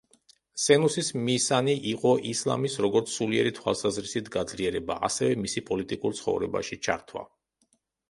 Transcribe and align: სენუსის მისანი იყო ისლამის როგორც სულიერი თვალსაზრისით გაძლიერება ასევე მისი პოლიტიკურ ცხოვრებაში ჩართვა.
სენუსის 0.61 1.11
მისანი 1.27 1.75
იყო 1.91 2.13
ისლამის 2.31 2.79
როგორც 2.87 3.13
სულიერი 3.19 3.53
თვალსაზრისით 3.61 4.35
გაძლიერება 4.39 4.99
ასევე 5.11 5.39
მისი 5.45 5.67
პოლიტიკურ 5.73 6.21
ცხოვრებაში 6.25 6.85
ჩართვა. 6.87 7.29